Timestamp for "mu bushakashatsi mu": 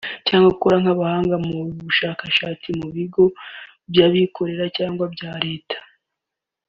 1.45-2.87